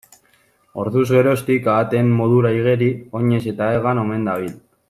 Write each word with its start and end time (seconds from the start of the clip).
Orduz 0.83 1.03
geroztik, 1.09 1.69
ahateen 1.75 2.11
modura 2.23 2.55
igeri, 2.63 2.91
oinez 3.21 3.43
eta 3.55 3.73
hegan 3.77 4.07
omen 4.07 4.31
dabil. 4.31 4.55